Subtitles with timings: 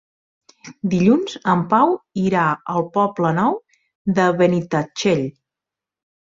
[0.93, 1.93] Dilluns en Pau
[2.23, 3.61] irà al Poble Nou
[4.19, 5.27] de Benitatxell.